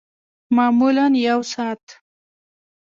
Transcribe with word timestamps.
معمولاً 0.55 1.05
یوه 1.27 1.41
ساعت 1.51 1.85